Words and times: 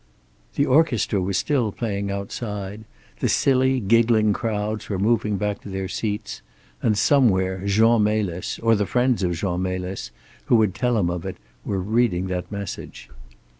The 0.55 0.65
orchestra 0.65 1.21
was 1.21 1.37
still 1.37 1.71
playing 1.71 2.09
outside; 2.09 2.85
the 3.19 3.29
silly, 3.29 3.79
giggling 3.79 4.33
crowds 4.33 4.89
were 4.89 4.97
moving 4.97 5.37
back 5.37 5.61
to 5.61 5.69
their 5.69 5.87
seats, 5.87 6.41
and 6.81 6.97
somewhere 6.97 7.67
Jean 7.67 8.01
Melis, 8.05 8.57
or 8.63 8.73
the 8.73 8.87
friends 8.87 9.21
of 9.21 9.33
Jean 9.35 9.61
Melis, 9.61 10.09
who 10.45 10.55
would 10.55 10.73
tell 10.73 10.97
him 10.97 11.11
of 11.11 11.23
it, 11.23 11.37
were 11.63 11.77
reading 11.79 12.25
that 12.29 12.51
message. 12.51 13.11